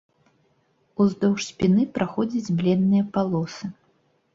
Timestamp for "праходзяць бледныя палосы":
2.01-3.77